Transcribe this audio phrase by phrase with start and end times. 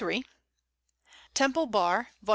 [1.35, 2.29] Temple Bar, vols.